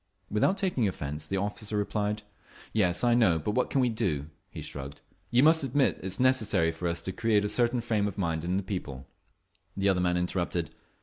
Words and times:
Without 0.31 0.57
taking 0.57 0.87
offence 0.87 1.27
the 1.27 1.37
officer 1.37 1.77
replied, 1.77 2.23
"Yes, 2.73 3.03
I 3.03 3.13
know; 3.13 3.37
but 3.37 3.51
what 3.51 3.69
can 3.69 3.81
we 3.81 3.89
do?" 3.89 4.31
He 4.49 4.63
shrugged. 4.63 5.01
"You 5.29 5.43
must 5.43 5.63
admit 5.63 5.97
that 5.97 6.03
it 6.03 6.07
is 6.07 6.19
necessary 6.19 6.71
for 6.71 6.87
us 6.87 7.03
to 7.03 7.11
create 7.11 7.45
a 7.45 7.47
certain 7.47 7.81
frame 7.81 8.07
of 8.07 8.17
mind 8.17 8.43
in 8.43 8.57
the 8.57 8.63
people…." 8.63 9.05
The 9.77 9.89
other 9.89 10.01
man 10.01 10.17
interrupted. 10.17 10.71